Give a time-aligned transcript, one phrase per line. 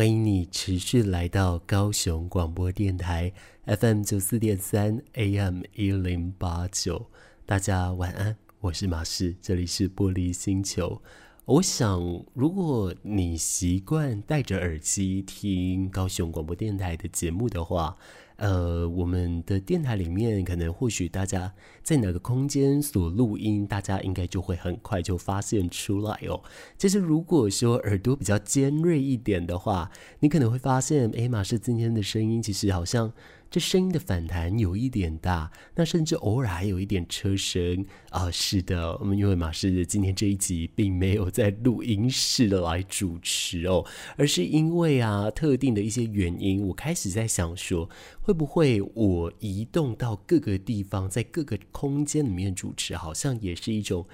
[0.00, 3.30] 欢迎你持续来到高雄广播电台
[3.66, 7.10] FM 九四点三 AM 一零八九。
[7.44, 11.02] 大家晚安，我是马氏，这里是玻璃星球。
[11.44, 12.00] 我想，
[12.32, 17.94] 如果你习惯戴着耳机听高雄广播电台的节目的话，
[18.40, 21.52] 呃，我们的电台里面，可能或许大家
[21.82, 26.42] 在哪个空间所录音，大家应该就会很快就发现出来哦。
[26.78, 29.90] 其实，如果说耳朵比较尖锐一点的话，
[30.20, 33.12] 你可能会发现，艾玛是今天的声音其实好像。
[33.50, 43.84] 这声音的反弹有一点大，那甚至偶尔还有一点车声啊、是的，我们因为马士今天这一集并没有在录音室来主持哦，
[44.16, 47.90] 而是因为啊特定的一些原因，我开始在想说，
[48.22, 54.06] 会不会我移动到各个地方，在各个空间里面主持，好像也是一种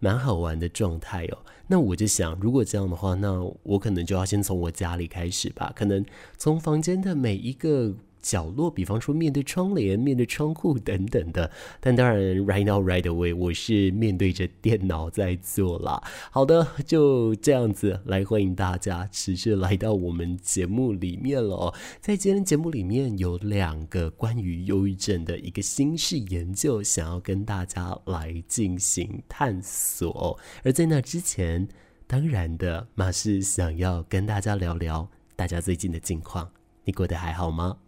[0.00, 1.38] 蛮好玩的状态哦。
[1.68, 6.04] 那我就想，如果这样的话，那我可能就要先从我家里开始吧，可能
[6.36, 7.94] 从房间的每一个。
[8.22, 11.50] 角落，比方说面对窗帘、面对窗户等等的，
[11.80, 16.02] 但当然，right now, right away，我是面对着电脑在做啦。
[16.30, 21.74] 好的，就这样子来欢迎大家持续来到我们节目里面了。
[22.00, 30.38] 在今天节目里面有两个关于忧郁症的一个新式研究，想要跟大家来进行探索。
[30.62, 31.68] 而在那之前，
[32.06, 36.50] 当然的，马是想要跟大家聊聊大家最近的近况，
[36.84, 37.78] 你过得还好吗？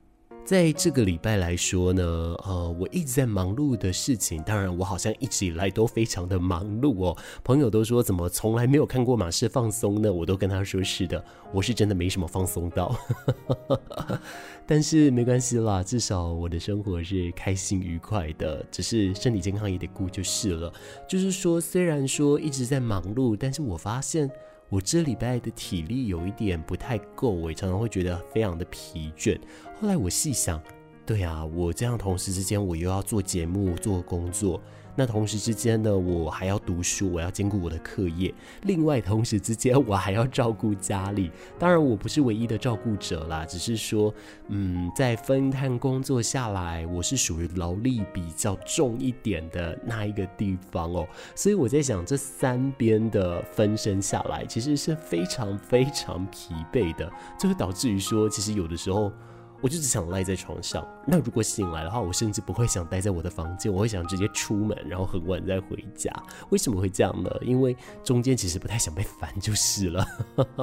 [0.44, 7.16] 在这个礼拜来说呢，呃，我一直在忙碌的事情，当然我好像一直以来都非常的忙碌哦。
[7.44, 10.12] 朋友都说怎么从来没有看过马氏放松呢？
[10.12, 12.94] 我都跟他说是的，我是真的没什么放松到。
[14.66, 20.72] 但是没关系啦，至少我的生活是开心愉快的，只是身体健康也得顾就是了。
[21.08, 24.30] 就是说，虽然说一直在忙碌，但是我发现。
[24.72, 29.38] 我这礼拜的体力有一点不太够，我常常会觉得非常的疲倦。
[29.78, 30.58] 后来我细想，
[31.04, 34.58] 对啊，我这样同时之间，我又要做节目、做工作。
[34.94, 38.32] 那同时之间呢，我还要读书，我要兼顾我的课业。
[38.62, 41.30] 另外，同时之间我还要照顾家里。
[41.58, 44.12] 当然，我不是唯一的照顾者啦，只是说，
[44.48, 51.06] 嗯，在分摊工作下来，我是属于劳力比较重一点的那一个地方哦。
[51.34, 59.10] 所以我在想，这三边的分身下来，其实是非常非常疲惫的，就会导致于说，其实有的时候。
[59.62, 60.86] 我就只想赖在床上。
[61.06, 66.12] 那如果醒来的话，我甚至不会想待在我的房间，我会想直接出门，然后很晚再回家。
[66.50, 67.30] 为什么会这样呢？
[67.40, 70.06] 因为中间其实不太想被烦就是了。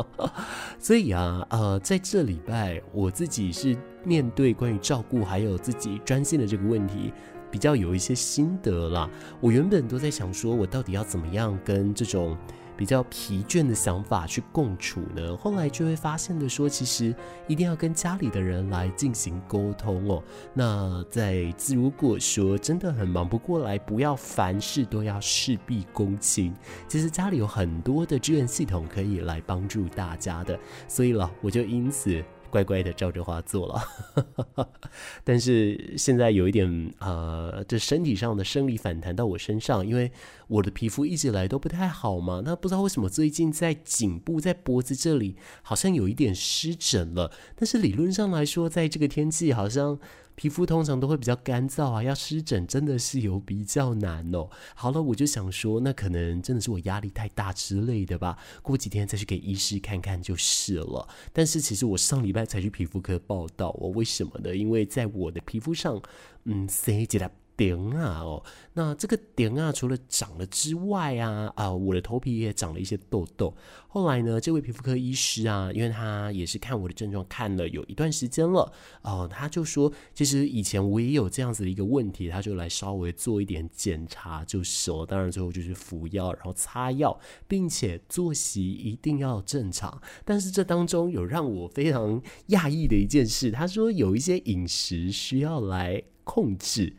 [0.77, 7.13] 所以啊，呃，在这礼拜我自己是面对关于照顾还有自己专心的这个问题，
[7.49, 9.09] 比较有一些心得啦。
[9.39, 12.37] 我原本都在想说，我到底要怎么样跟这种。
[12.79, 17.13] 比较疲倦的想法去共处呢，后来就会发现的说，其实
[17.45, 20.23] 一定要跟家里的人来进行沟通哦。
[20.53, 26.53] 那在如果说真的很忙不过来，不要凡事都要事必躬亲，
[26.87, 30.57] 其实家里有很多的支援系统可以来帮助大家的。
[30.87, 32.23] 所以了，我就因此。
[32.49, 34.67] 乖乖的照着话做了，
[35.23, 40.11] 但是现在有一点呃，这身体上的生理反弹到我身上，因为
[40.47, 49.99] 我的皮肤一直来都不太好嘛，那不知道为什么最近在颈部、在脖子这里好像有一点湿疹了，但是理论上来说，在这个天气好像。
[50.39, 54.49] 皮肤通常都会比较干燥啊，要湿疹真的是有比较难哦。
[54.73, 58.37] 好了，我就想说，那可能真的是我压力太大之类的吧。
[58.61, 61.05] 过几天再去给医师看看就是了。
[61.33, 64.55] 但是其实我上礼拜才去皮肤科报到哦，为什么呢？
[64.55, 66.01] 因为在我的皮肤上，
[66.45, 67.29] 嗯，塞起来。
[67.59, 73.53] 点啊哦，那这个点啊，除了长了之外啊啊，我的头皮也长了一些痘痘。
[73.89, 78.71] 后来呢，这位皮肤科医师啊，因为他也是看我的症状看了有一段时间了
[79.01, 85.05] 哦，他就说，其实以前我也有这样子的一个问题，他就来稍微做一点检查就是了。
[85.05, 90.01] 当然最后就是服药，然后擦药，并且作息一定要正常。
[90.23, 96.95] 但是这当中有让我非常讶异的一件事，他说有一些饮食需要来控制。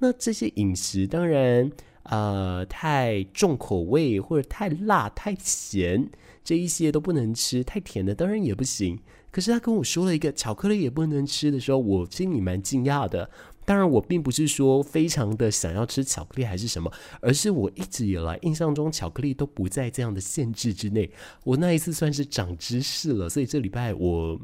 [0.00, 1.70] 那这些饮食当然，
[2.04, 6.10] 呃，太重口味或者太辣、太咸，
[6.42, 7.62] 这一些都不能吃。
[7.62, 8.98] 太甜的当然也不行。
[9.30, 13.30] 可是他跟我说了一个巧克力也不能吃的时候，我心里蛮惊讶的。
[13.64, 21.08] 当然，我并不是说非常的想要吃巧克力还是什么，而是我一直以来印象中巧克力都不在这样的限制之内。
[21.44, 24.40] 我那一次算是长知识了，所以这礼拜我，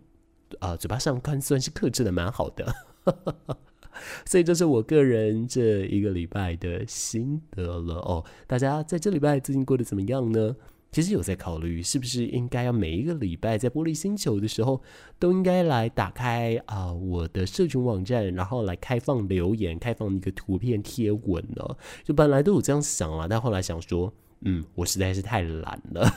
[0.61, 2.73] 呃，嘴巴上看算是克制的蛮好的。
[4.27, 8.25] 所以这是我个人这一个礼拜的心得了哦。
[8.47, 10.57] 大家在这礼拜最近过得怎么样呢？
[10.93, 14.81] 其实有在考虑，是不是应该要每一个礼拜在玻璃星球的时候，
[15.19, 21.77] 都应该来打开啊、我的社群网站，然后来开放留言，开放一个图片贴文呢？
[22.03, 24.13] 就本来都有这样想了，但后来想说。
[24.43, 26.13] 嗯，我实在是太懒了，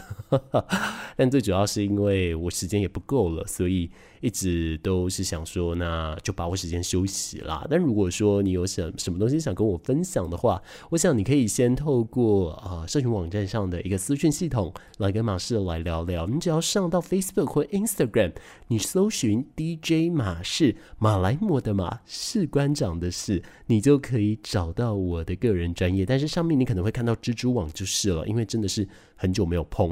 [1.15, 3.89] 但最主要是因为我时间也不够了，所以
[4.21, 7.67] 一直都是想说，那就把握时间休息啦。
[7.69, 10.61] 但如果说你有什什么东西想跟我分享的话，
[10.91, 16.25] 我想你可以先透过啊、社群网站上的一个私讯系统来跟马氏来聊聊。
[16.25, 18.31] 你只要上到 Facebook 或 Instagram，
[18.67, 26.05] 你搜寻 DJ 马氏，马来貘的马，士官长的士，你就可以找到我的个人专业。
[26.05, 28.25] 但是上面你可能会看到蜘蛛网就是了。
[28.29, 29.91] 因为真的是很久没有碰，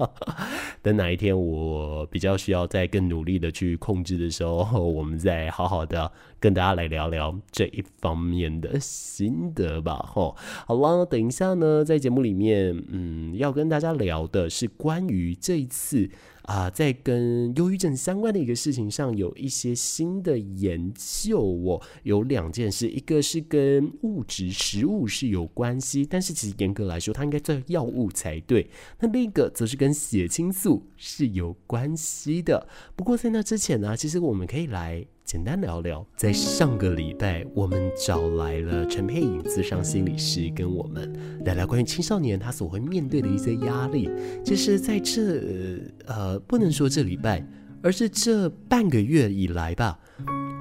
[0.80, 6.10] 等哪一天我比较需要再更努力的去控制的时候， 我们再好好的
[6.40, 9.96] 跟大家来聊聊这一方面的心得吧。
[9.96, 10.34] 吼，
[10.66, 16.10] 好了，等一下呢，在节目里面，嗯，要跟大家聊的是关于这一次。
[16.44, 21.80] 啊，在跟忧郁症相关的一个事情上，有一些新的研究哦。
[22.02, 28.68] 有两件事，一个是跟物质食物是有关系，但是其实严格来说，它应该叫药物才对。
[28.98, 32.66] 那另一个则是跟血清素是有关系的。
[32.96, 35.06] 不过在那之前呢，其实我们可以来。
[35.24, 41.12] 简单聊聊，在上个礼拜，我们找来了陈佩颖咨商心理师，跟我们
[41.44, 44.10] 聊聊关于青少年他所会面对的一些压力。
[44.44, 47.46] 其实在这呃，不能说这礼拜，
[47.80, 49.96] 而是这半个月以来吧，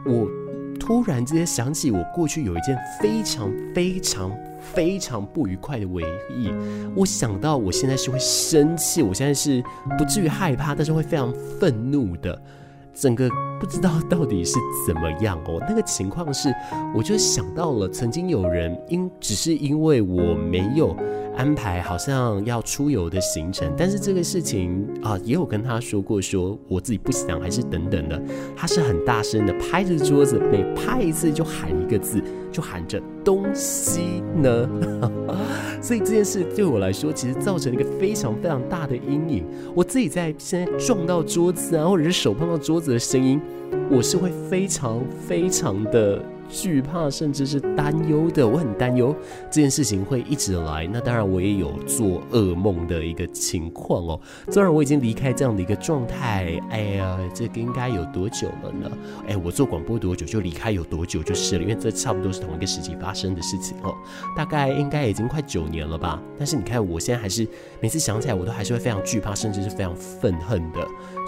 [0.05, 0.27] 我
[0.79, 6.47] 突然之间想起我过去有一件非常非常非常不愉快的回忆。
[6.95, 9.63] 我想到我现在是会生气，我现在是
[9.97, 12.39] 不至于害怕，但是会非常愤怒的。
[12.99, 13.29] 整个
[13.59, 14.55] 不知道到底是
[14.85, 16.49] 怎么样哦，那个情况是，
[16.93, 20.95] 我就想到了曾经有人因只是因为我没有
[21.37, 28.21] 安排好像要出游的行程，但是这个事情啊也有跟他说过，说我自己不想还是等等的，
[28.55, 34.69] 他是很大声的拍着桌子，每拍一次就喊一个字，就喊着东西呢。
[35.81, 39.45] 所以这件事对我来说，其实造成了一个非常非常大的阴影。
[39.75, 43.39] 我自己在现在撞到桌子啊，或者是手碰到桌子的声音，
[43.89, 46.23] 我是会非常非常的。
[46.49, 49.15] 惧怕甚至是担忧的，我很担忧
[49.51, 50.89] 这件事情会一直来。
[50.91, 54.19] 那当然，我也有做噩梦的一个情况哦。
[54.49, 58.91] 虽然我已经离开这样的一个状态，哎呀，这个应该有多久了呢？
[59.27, 63.93] 哎，我做广播多久就离开有多久就是了，因为这差不多是同一个时期发生的事情哦。
[64.35, 66.19] 大概应该已经快九年了吧。
[66.35, 67.47] 但是你看，我现在还是
[67.79, 70.79] 每次想起来，我都还是会非常惧怕，甚至是非常愤恨的。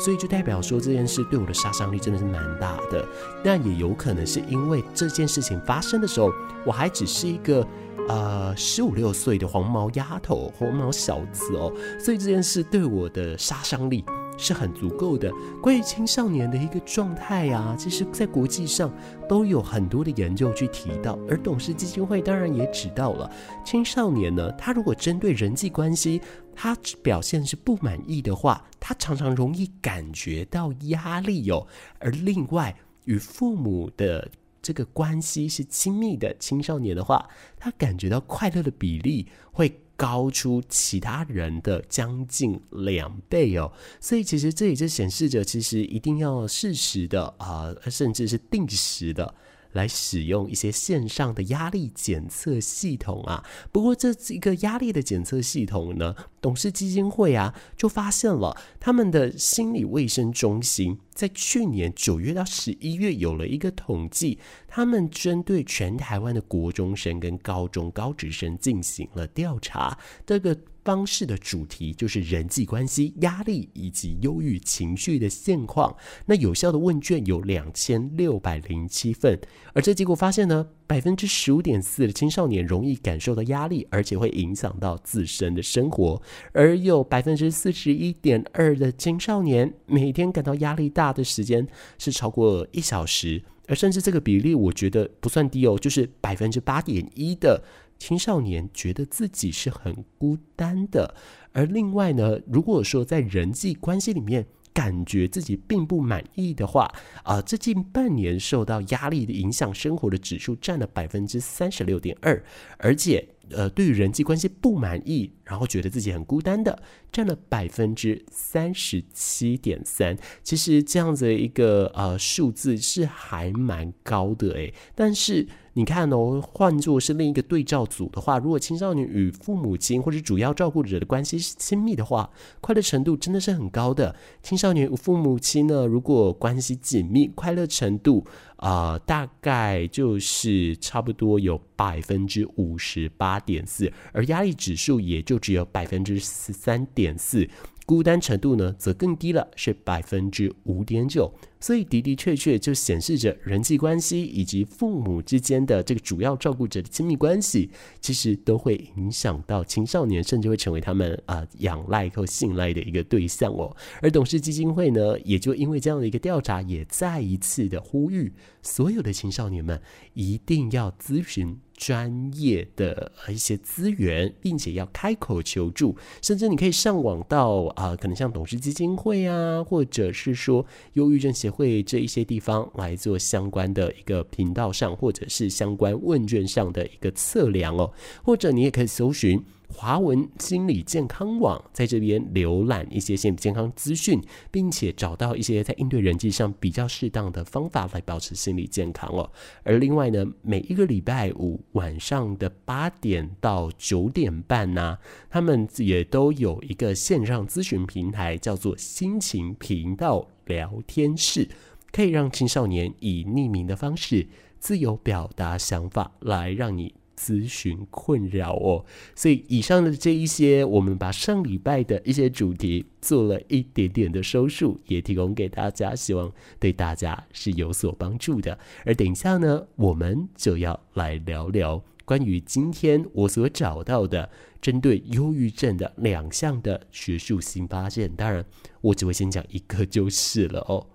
[0.03, 3.07] 所以就代表说这件事对我的杀伤力真的是蛮大的。
[3.43, 5.10] 但也有可能是因为这。
[5.11, 6.31] 这件事情发生的时候，
[6.65, 7.67] 我还只是一个
[8.07, 14.03] 呃十五六岁的黄毛丫头、黄毛小子哦，所以这件事对我的杀伤力
[14.37, 15.31] 是很足够的。
[15.61, 18.91] 关于青少年的一个状态啊，其实在国际上
[19.27, 23.29] 都有很多的研究去提到，而董事基金会当然也知道了，
[23.65, 26.21] 青少年呢，他如果针对人际关系，
[26.55, 31.67] 他表现是不满意的话，他常常容易感觉到压力哦。
[31.99, 32.75] 而另外
[33.05, 34.29] 与父母的
[34.61, 37.27] 这个关系是亲密的，青少年的话，
[37.57, 43.71] 他感觉到快乐的比例会高出其他人的将近两倍哦。
[43.99, 49.33] 所以其实这也就显示着，其实一定要适时的啊、甚至是定时的。
[49.73, 70.57] 来使用一些线上的压力检测系统啊，不过这一个压力的检测系统呢，董事基金会啊就发现了他们的心理卫生中心在去年九月到十一月有了一个统计，他们针对全台湾的国中生跟高中高职生进行了调查，这个。
[70.83, 75.95] 方式的主题就是人际关系、压力以及忧郁情绪的现况。
[76.25, 79.39] 那有效的问卷有两千六百零七份，
[79.73, 86.21] 而这结果发现呢，百分之十五点四的青少年容易感受到压力，而且会影响到自身的生活。
[86.51, 91.67] 而有百分之四十一点二的青少年每天感到压力大的时间
[91.99, 97.63] 是超过一小时，而甚至这个比例我觉得不算低哦，就是百分之八点一的。
[98.01, 101.13] 青少年觉得自己是很孤单的，
[101.51, 104.43] 而另外呢，如果说在人际关系里面
[104.73, 106.85] 感觉自己并不满意的话，
[107.21, 112.43] 啊、呃，这近半年受到压力的影响生活的指数占了百分之三十六点二，
[112.79, 115.31] 而且呃，对于人际关系不满意。
[115.43, 116.81] 然后觉得自己很孤单的，
[117.11, 120.17] 占了百分之三十七点三。
[120.41, 125.47] 其实这样子一个呃数字是还蛮高的诶，但是。
[125.73, 134.13] 你看哦，换作是另一个对照组的话，如果青少年与父母亲或者主要照顾者的关系是亲密的话，快乐程度真的是很高的。
[134.43, 138.25] 青少年与父母亲呢，如果关系紧密，快乐程度
[138.57, 147.47] 啊、大概就是差不多有百分之五十八点四，而压力指数也就只有百分之十三点四。
[147.85, 151.33] 孤单程度呢，则更低了，是百分之五点九。
[151.61, 157.69] 所以的的确确就显示着人际关系以及父母之间的这个主要照顾者的亲密关系，
[158.01, 163.73] 其实都会影响到青少年，甚至会成为他们啊、仰赖和信赖的一个对象哦。
[164.01, 169.79] 而董氏基金会呢，也就因为这样的一个调查，也再一次的呼吁所有的青少年们
[170.13, 171.59] 一定要咨询。
[171.81, 180.63] 专业的一些资源，并且要开口求助，甚至你可以上网到啊、可能像董氏基金会啊，或者是说
[180.93, 187.91] 忧郁症协会这一些地方来做相关的一个频道上，或者是相关问卷上的一个测量哦，
[188.23, 189.43] 或者你也可以搜寻。
[189.71, 199.31] 华文心理健康网在这边浏览一些心理健康资讯，并且找到一些在应对人际上比较适当的方法来保持心理健康哦。
[199.63, 204.97] 而另外呢，每一个礼拜五晚上的八点到九点半呢、
[205.29, 211.49] 他们也都有一个线上咨询平台，叫做心情频道聊天室，
[211.91, 214.27] 可以让青少年以匿名的方式
[214.59, 217.00] 自由表达想法，来让你。
[217.21, 218.83] 咨询困扰哦，
[219.15, 228.57] 所以以上的这一些，我们把上礼拜的一些主题做了一点点的收束，也提供给大家，希望对大家是有所帮助的。
[228.83, 234.27] 而等一下呢，我们就要来聊聊关于今天我所找到的
[234.59, 238.11] 针对忧郁症的两项的学术新发现。
[238.15, 238.43] 当然，
[238.81, 240.87] 我只会先讲一个就是了哦。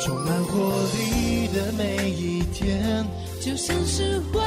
[0.00, 3.04] 充满活力的每一天，
[3.40, 4.46] 就像是欢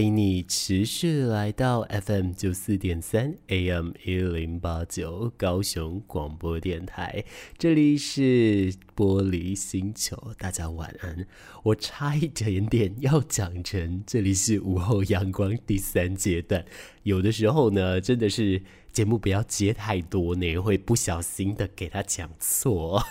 [0.00, 7.22] 欢迎你持续来到 FM 九四点三 AM 一零八九高雄广播电台，
[7.58, 11.26] 这里是玻璃星球，大家晚安。
[11.64, 16.64] 我差一点点要讲成这里是午后阳光第三阶段，
[17.02, 23.04] 有的时候呢，真的是节目不要接太多呢，会不小心的给他讲错。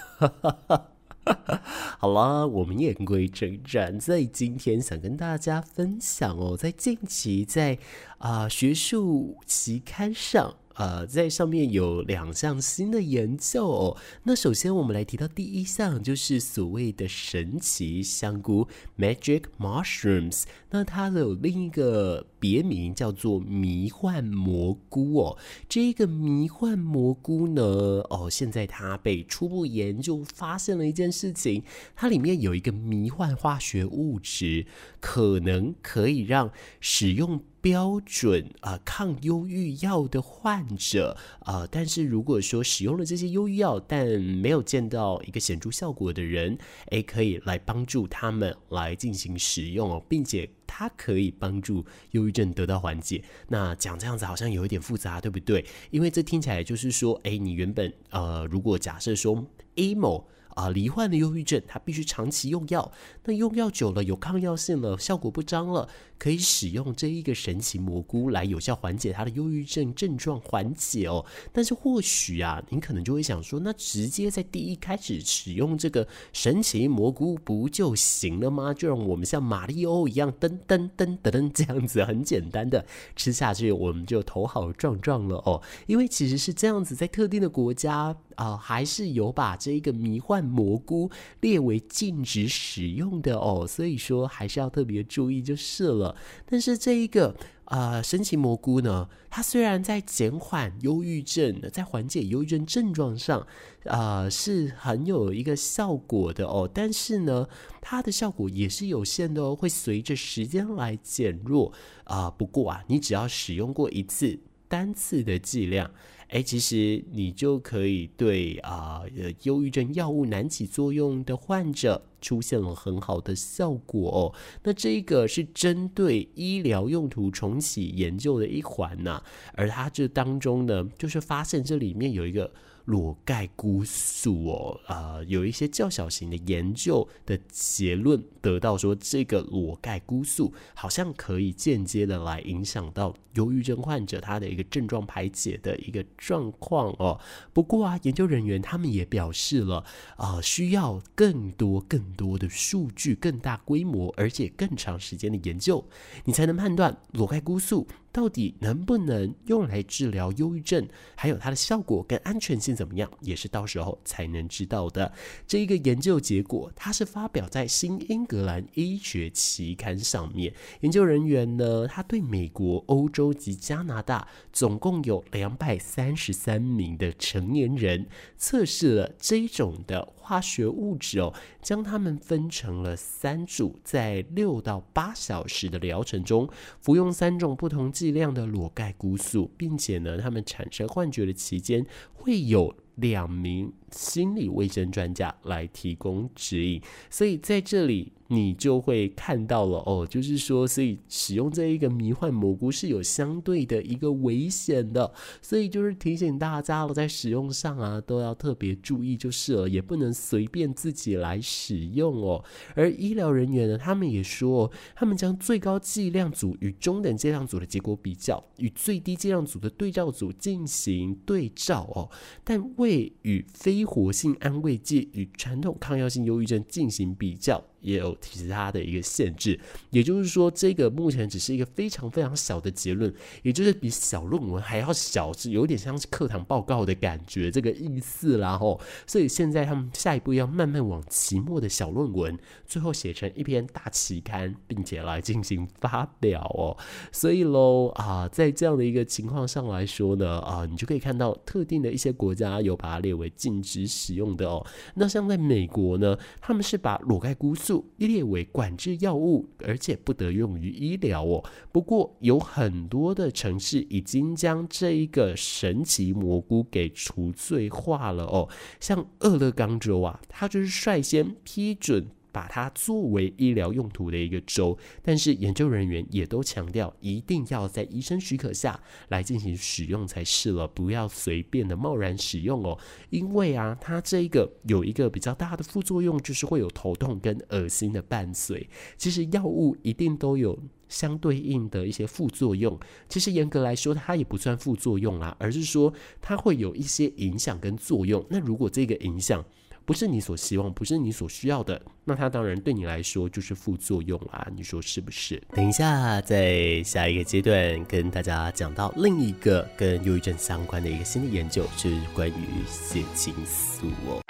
[1.99, 7.77] 好啦，我们言归正传，在今天想跟大家分享哦，在近期在
[8.17, 10.55] 啊、学术期刊上。
[10.79, 13.97] 呃，在上面有两项新的研究哦。
[14.23, 18.65] 那首先我们来提到第一项，就是所谓的神奇香菇
[18.97, 20.43] （Magic Mushrooms）。
[20.69, 25.37] 那它的有另一个别名叫做迷幻蘑菇哦。
[25.67, 27.61] 这个迷幻蘑菇呢，
[28.09, 31.61] 哦，现在它被初步研究发现了一件事情，
[31.93, 34.65] 它里面有一个迷幻化学物质，
[35.01, 37.43] 可能可以让使用。
[37.61, 46.57] 标准啊、抗忧郁药的患者啊、但是如果说使用了这些忧郁药，但没有见到一个显著效果的人，
[46.91, 53.23] 诶，可以来帮助他们来进行使用哦，并且它可以帮助忧郁症得到缓解。
[53.47, 55.65] 那讲这样子好像有一点复杂，对不对？
[55.91, 60.23] 因为这听起来就是说，诶，你原本呃，如果假设说 emo。
[60.55, 62.91] 啊，罹患的忧郁症，他必须长期用药。
[63.25, 65.87] 那用药久了，有抗药性了，效果不彰了，
[66.17, 71.25] 可以使用这一个神奇蘑菇来有效缓解他的忧郁症症状缓解哦。
[71.53, 78.73] 但是或许啊，您可能就会想说，那直接在第一开始使用这个神奇蘑菇不就行了吗？
[78.73, 85.61] 就让我们像马里欧一样噔噔噔噔噔这样子，很简单的吃下去，我们就头好壮壮了哦。
[85.87, 88.17] 因为其实是这样子，在特定的国家。
[88.39, 96.15] 啊、还是有把这一个迷幻蘑菇列为禁止使用的哦，所以说还是要特别注意就是了。
[96.45, 103.45] 但是这一个呃神奇蘑菇呢，它虽然在减缓忧郁症，在缓解忧郁症症状上，
[103.83, 107.45] 呃是很有一个效果的哦，但是呢，
[107.81, 111.73] 它的效果也是有限的哦，会随着时间来减弱
[112.05, 114.39] 啊、不过啊，你只要使用过一次。
[114.69, 115.91] 单次的剂量。
[116.29, 124.23] 哎，其实你就可以对啊，呃，忧郁症药物难起作用的患者出现了很好的效果哦。
[124.63, 129.21] 那这个是针对医疗用途重启研究的一环呐、
[129.53, 132.49] 而它这当中呢，就是发现这里面有一个。
[132.89, 147.19] 裸盖菇素哦，啊、呃，有一些较小型的研究的结论得到说，这个裸盖菇素好像可以间接的来影响到忧郁症患者他的一个症状排解的一个状况哦。
[147.53, 149.85] 不过啊，研究人员他们也表示了，
[150.17, 155.85] 啊、呃，需要更多更多的数据、更大规模而且更长时间的研究，
[156.25, 157.87] 你才能判断裸盖菇素。
[158.11, 160.87] 到底能不能用来治疗忧郁症？
[161.15, 165.11] 还有它的效果跟安全性怎么样，也是到时候才能知道的。
[165.47, 170.53] 这一个研究结果，它是发表在《新英格兰医学期刊》上面。
[170.81, 186.47] 研究人员呢，他对美国、欧洲及加拿大总共有两百三十三名的成年人测试了这种的化学物质哦，将它们分成了三组，在六到八小时的疗程中
[186.79, 191.83] 服用三种不同剂量的裸盖菇素，并且呢，他们产生幻觉的期间
[192.13, 198.13] 会有两名心理卫生专家来提供指引，所以在这里。
[198.31, 212.43] 你就会看到了哦，就是说，所以使用这一个迷幻蘑菇是有相对的一个危险的，所以就是提醒大家了，在使用上啊都要特别注意就是了，也不能随便自己来使用哦。
[212.75, 222.09] 而医疗人员呢，他们也说，他们将最高剂量组与中等剂量组的结果比较，与最低剂量组的对照组进行对照哦，
[222.43, 227.63] 但未与非活性安慰剂与传统抗药性忧郁症进行比较。
[227.81, 229.59] 也有其他的一个限制，
[229.89, 238.79] 也就是说，这个目前只是一个非常非常小的结论，也就是比小论文还要小，是有点像是课堂报告的感觉，这个意思啦吼。
[239.07, 246.77] 所以现在他们下一步要慢慢往期末的小论文，最后写成一篇大期刊，并且来进行发表哦。
[247.11, 254.65] 所以喽啊，在这样的一个情况上来说呢，啊，你就可以看到特定的一些国家有把它列为禁止使用的哦。
[254.95, 257.55] 那像在美国呢，他们是把裸盖菇
[257.97, 261.43] 列为管制药物，而且不得用于医疗哦。
[261.71, 268.47] 不过有很多的城市已经将这一个神奇蘑菇给除罪化了哦。
[268.79, 272.07] 像俄勒冈州啊，它就是率先批准。
[272.39, 282.79] 把它作为医疗用途的一个州，但是研究人员也都强调，一定要在医生许可下来进行使用才是了，不要随便的贸然使用哦。
[283.09, 288.69] 因为啊，它这个有一个比较大的副作用，就是会有头痛跟恶心的伴随。
[288.95, 298.25] 其实药物一定都有相对应的一些副作用，其实严格来说，它也不算副作用啦，而是说它会有一些影响跟作用。
[298.29, 299.43] 那如果这个影响，
[299.89, 304.47] 不是你所希望，不是你所需要的，那它当然对你来说就是副作用啦。
[304.55, 305.41] 你说是不是？
[305.55, 314.21] 等一下，在下一个阶段跟大家讲到另一个跟忧郁症相关的一个新的研究，是关于血清素哦。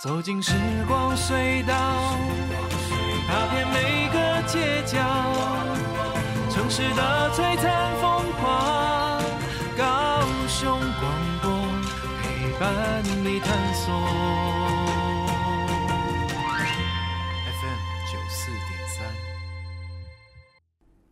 [0.00, 0.52] 走进时
[0.86, 2.16] 光隧道，
[3.26, 5.00] 踏遍每个街角，
[6.48, 7.87] 城市的璀璨
[12.74, 13.94] 伴你探索
[17.44, 18.96] FM 九四点三。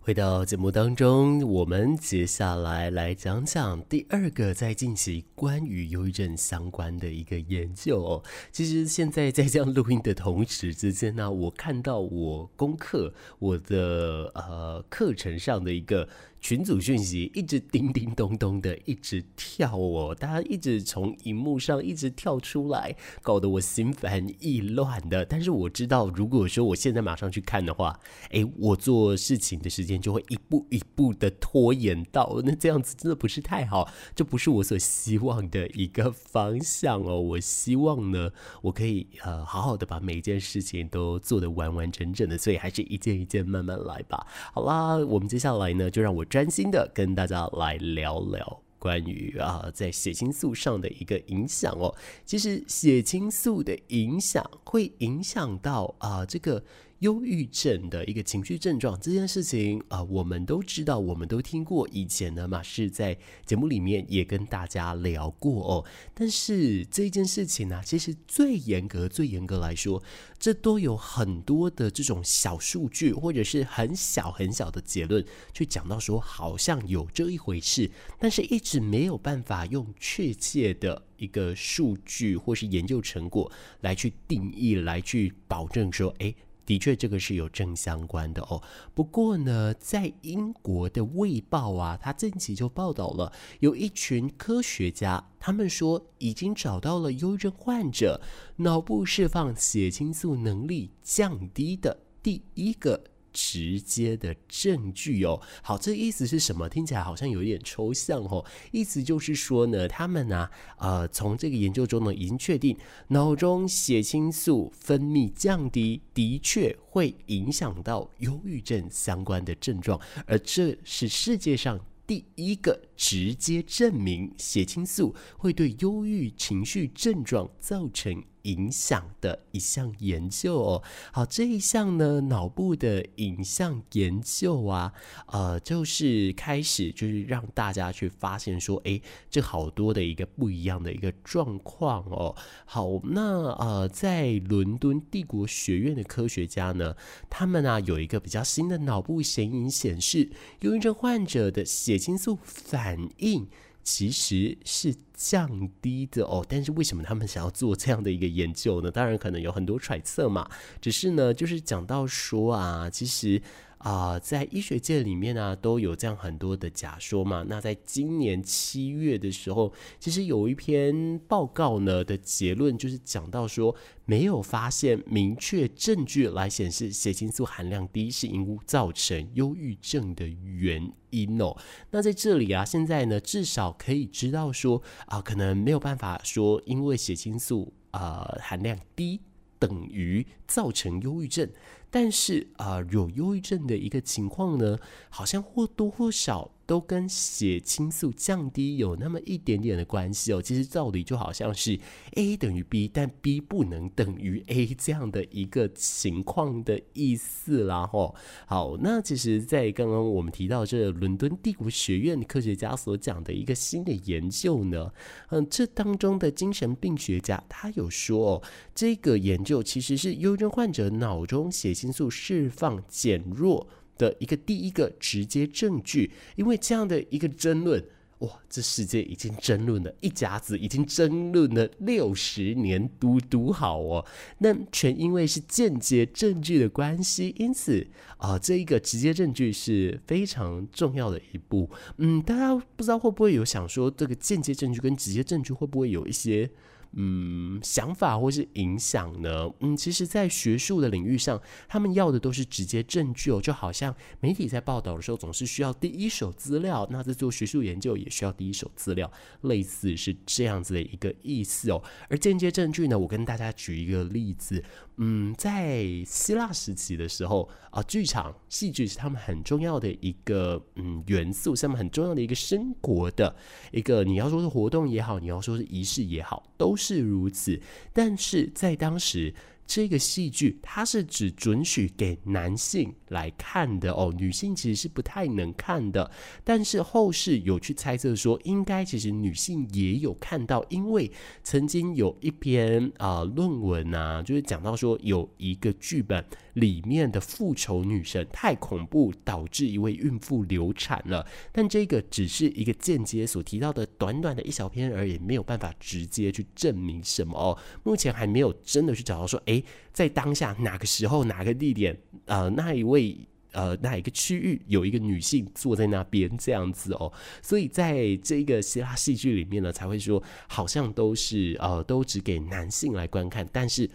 [0.01, 8.23] 回到节目当中，我们接下来来讲讲第二个在进行关于忧郁症相关的一个研究。
[8.53, 16.09] 其实现在在这样录音的同时之间呢，我看到我功课我的呃课程上的一个。
[16.47, 25.25] 群组讯息一直叮叮咚咚的一直跳哦，大家一直从荧幕上一直跳出来，搞得我心烦意乱的。
[25.25, 27.99] 但是我知道，如果说我现在马上去看的话，
[28.31, 37.21] 诶，我做事情的时间就会一步一步的拖延到，那这样子真的不是太好，这不是我所希望的一个方向哦。
[37.21, 38.31] 我希望呢，
[38.63, 44.25] 我可以呃好好的把每一件事情都做得完完整整的，所以还是一件一件慢慢来吧。
[44.55, 46.25] 好啦，我们接下来呢，就让我。
[46.37, 51.97] 专心的跟大家来聊聊关于啊在血清素上的一个影响哦。
[52.27, 56.63] 其实血清素的影响会影响到啊这个
[57.01, 61.87] 忧郁症的一个情绪症状这件事情啊、我们都知道，我们都听过。
[61.93, 65.85] 以前呢，马氏在节目里面也跟大家聊过哦。
[66.15, 70.03] 但是这件事情呢、其实最严格、最严格来说，
[70.39, 86.35] 这都有很多的这种小数据，或者是很小很小的结论，去讲到说好像有这一回事，但是一直没有办法用确切的一个数据或是研究成果来去定义，来去保证说，哎。
[86.67, 88.61] 的确，这个是有正相关的哦。
[88.93, 98.21] 不过呢，在英国的《卫报》啊，它近期就报道了，有一群科学家，他们说已经找到了忧郁症患者
[98.57, 103.05] 脑部释放血清素能力降低的第一个。
[103.37, 106.67] 直接的证据哦，好，这意思是什么？
[106.71, 108.43] 听起来好像有点抽象哦。
[108.73, 110.39] 意思就是说呢，他们呢、
[110.79, 112.75] 啊，呃，从这个研究中呢，已经确定
[113.09, 128.23] 脑中血清素分泌降低，的确会影响到忧郁症相关的症状，而这是世界上第一个直接证明血清素会对忧郁情绪症状造成。
[128.47, 130.83] 影响的一项研究哦，
[131.13, 134.93] 好，这一项呢，脑部的影像研究啊，
[135.27, 142.37] 呃，就是开始就是让大家去发现说，诶，这好多的一个不一样的一个状况哦。
[142.65, 146.95] 好，那呃，在伦敦帝国学院的科学家呢，
[147.29, 150.31] 他们啊有一个比较新的脑部显影显示，
[150.61, 153.49] 忧郁症患者的血清素反反应。
[153.83, 158.91] 其实是降低的哦，但是为什么他们想要做这样的一个研究呢？
[158.91, 160.49] 当然可能有很多揣测嘛，
[160.81, 163.43] 只是呢，就是讲到说啊，其实。
[163.87, 167.45] 啊、在医学界里面呢、都有这样很多的假说嘛。
[167.49, 173.73] 那在今年七月的时候，其实有一篇报告呢的结论，就是讲到说，
[174.05, 181.57] 没有发现明确证据来显示血清素含量低是因造成忧郁症的原因哦。
[181.93, 189.21] 那在这里啊，现在呢，至少可以知道说啊、可能没有办法说，因为血清素啊、含量低
[189.59, 191.51] 等于造成忧郁症。
[191.91, 196.51] 但是啊、有忧郁症的一个情况呢，好像或多或少。
[196.67, 200.43] 都跟血清素降低有那么一点点的关系哦。
[200.43, 201.79] 其实道理就好像是
[202.15, 207.87] A 等于 B，但 B 不能等于 A 这样的一个情况的意思啦。
[207.87, 208.15] 吼，
[208.47, 214.93] 好，那其实，在刚刚我们提到这伦敦帝国学院科学家所讲的一个新的研究呢，
[215.31, 218.43] 嗯，这当中的精神病学家他有说哦，
[218.75, 227.85] 这个研究其实是忧郁症患者脑中血清素释放减弱的一个第一个直接证据，因为这样的一个争论，
[228.21, 234.05] 哇，这世界已经争论了一甲子，已经争论了六十年，读读好哦。
[234.39, 237.87] 那全因为是间接证据的关系，因此
[238.19, 241.69] 啊、这一个直接证据是非常重要的一步。
[241.99, 246.51] 嗯，大家不知道会不会有想说，这个间接证据跟直接证据会不会有一些？
[246.99, 249.49] 嗯，想法或是影响呢？
[249.61, 253.41] 嗯，其实，在学术的领域上，他们要的都是直接证据哦。
[253.41, 259.11] 就好像媒体在报道的时候，总是需要第一手资料，那在做学术研究也需要第一手资料，
[259.43, 261.83] 类似是这样子的一个意思哦。
[262.09, 264.65] 而间接证据呢，我跟大家举一个例子。
[264.99, 273.37] 嗯，在希腊时期的时候啊，剧场戏剧是他们很重要的一个嗯元素，是他们很重要的一个生活的
[273.73, 277.61] 一个，你要说是活动也好，你要说是仪式也好，都是如此。
[277.93, 279.35] 但是在当时。
[279.67, 286.11] 这个戏剧它是只准许给男性来看的哦，女性其实是不太能看的。
[286.45, 291.11] 但是后世有去猜测说，应该其实女性也有看到，因为
[291.43, 296.25] 曾经有一篇啊、呃、论文啊，就是讲到说有一个剧本
[296.57, 301.27] 里面的复仇女神太恐怖，导致一位孕妇流产了。
[301.53, 307.57] 但这个只是一个间接所提到的短短的一小篇而已，没有办法直接去证明什么哦。
[307.83, 309.65] 目前还没有真的去找到说，诶。
[309.93, 313.17] 在当下哪个时候哪个地点，呃，那一位
[313.53, 323.89] 呃哪一个区域有一个女性坐在那边这样子哦，所以在这个希腊戏剧里面呢，才会说好像都是呃都只给男性来观看，但是。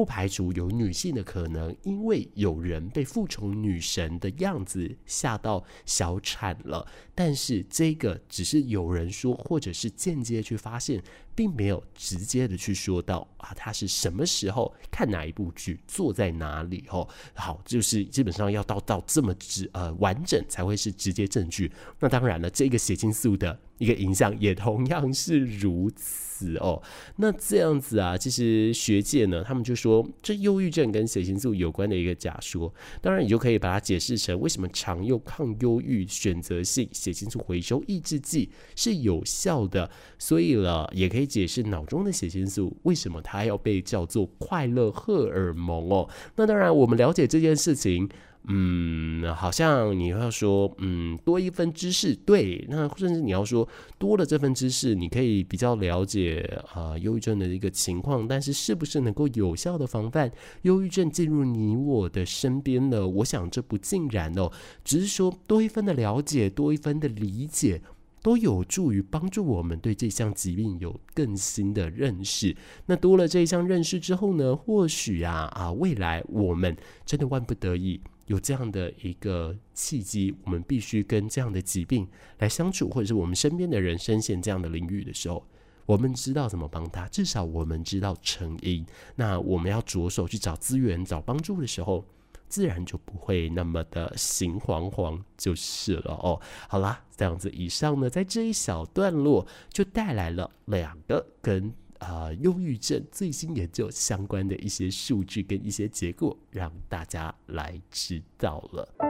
[0.00, 6.90] 不排除有女性的可能，因为有人被复仇女神的样子吓到小产了。
[7.14, 11.02] 但是这个只是有人说，或者是间接去发现，
[11.40, 17.08] 并没有直接的去说到啊，他是什么时候看哪一部剧，坐在哪里哦。
[17.32, 21.72] 好，就是基本上要到到这么直呃完整才会是直接证据。
[21.98, 26.82] 那当然了，这个血清素的一个影响也同样是如此哦。
[27.16, 32.70] 那这样子啊，其实学界呢，他们就说这忧郁症跟血清素有关的一个假说。
[33.00, 39.90] 当然，你就可以把它解释成为什么常用抗忧郁选择性血清素回收抑制剂是有效的。
[40.18, 46.08] 所以了，也可以解释脑中的血清素为什么它要被叫做快乐荷尔蒙哦。
[46.36, 48.08] 那当然，我们了解这件事情。
[48.48, 56.40] 嗯，好像你要说，嗯，多一分知识，对，那甚至你要说多了这份知识，你可以比较了解
[56.72, 63.06] 啊，忧郁症的一个情况，但是是不是能够有效的防范忧郁症进入你我的身边呢？
[63.06, 64.50] 我想这不尽然哦，
[64.82, 67.82] 只是说多一分的了解，多一分的理解，
[68.22, 72.56] 都有助于帮助我们对这项疾病有更新的认识。
[72.86, 78.00] 那多了这一项认识之后呢，或许啊啊，未来我们真的万不得已。
[78.26, 82.06] 有这样的一个契机，我们必须跟这样的疾病
[82.38, 85.44] 来相处，或者是我们身边的人深陷这样的领域的时候，
[85.84, 88.86] 我们知道怎么帮他，至少我们知道成因。
[89.16, 92.04] 那我们要着手去找资源、找帮助的时候，
[92.50, 96.38] 自然就不会那么的心惶惶就是了哦。
[96.68, 101.72] 好啦，这样子以上呢，在这一小段落就带来了两个跟。
[102.00, 109.09] 啊、呃，忧郁症最新研究相关的一些数据跟一些结果，让大家来知道了。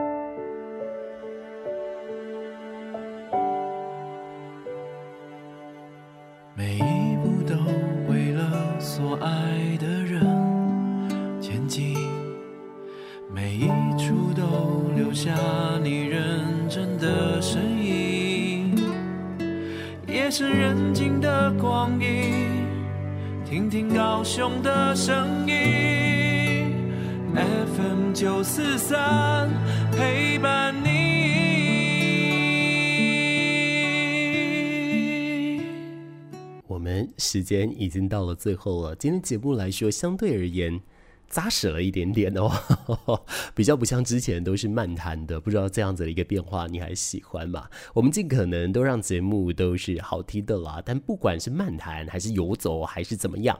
[13.33, 13.67] 每一
[13.97, 15.33] 处都留下
[15.81, 18.75] 你认真的身影，
[20.05, 22.65] 夜深人静的光阴。
[23.45, 26.75] 听听高雄的声音
[27.33, 29.49] ，FM 九四三
[29.93, 30.91] 陪伴你。
[36.67, 40.81] 我们时间已经到了最后了，今天节目来说相对而言。
[41.31, 42.51] 扎实了一点点哦，
[43.55, 47.69] 比较不像之前都是漫谈的，不知道这样子的一个变化你还喜欢吗？
[47.93, 53.57] 我们尽可能都让节目都是好听的啦，但不管是漫谈还是游走还是怎么样，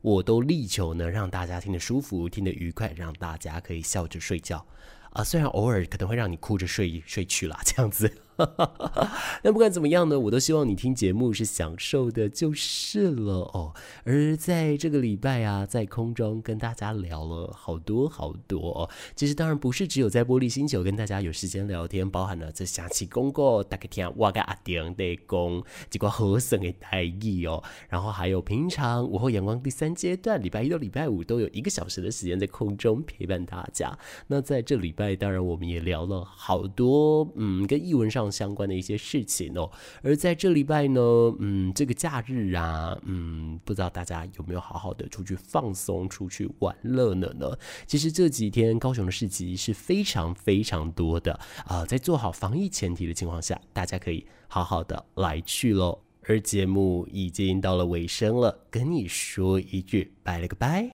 [0.00, 4.66] 我都力求呢让大家听得舒服、听得愉快，让大家可以笑着睡觉
[5.10, 5.22] 啊。
[5.22, 8.10] 虽然偶尔可能会让你哭着睡睡去啦，这样子。
[9.42, 13.74] 那不管怎么样呢，我都希望你听节目是享受的，就是了哦。
[14.04, 18.90] 而在这个礼拜啊，在空中跟大家聊了好多好多哦。
[19.14, 27.62] 其实当然不是只有在玻璃星球跟大家有时间聊天，包含了这下期公告，大家听我跟阿丁的公，几个和声的台语哦。
[27.88, 33.98] 然后还有平常午后阳光第三阶段，礼拜一到礼拜五都有一个小时的时间在空中陪伴大家。
[34.28, 39.70] 那在这礼拜，当然我们也聊了好多，嗯，跟译文上相关的一些事情哦，
[40.02, 41.00] 而在这礼拜呢，
[41.38, 47.26] 嗯，这个假日啊，嗯，不知道大家有没有好好的出去放松、出去玩乐呢？
[47.38, 55.98] 呢，其实这几天高雄的市集是非常非常多的啊，在做好防疫前提的情况下，大家可以好好的来去喽。
[56.24, 60.88] 而节目已经到了尾声了，跟你说一句，拜了个拜。